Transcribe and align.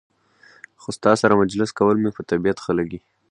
خو 0.81 0.89
ستا 0.97 1.11
سره 1.21 1.39
مجلس 1.43 1.69
کول 1.79 1.97
مې 2.03 2.11
په 2.15 2.21
طبیعت 2.29 2.57
ښه 2.63 2.71
لګي. 2.79 2.99